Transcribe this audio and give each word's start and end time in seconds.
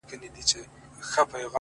لكه 0.09 0.61
ښه 1.09 1.23
اهنگ.! 1.35 1.45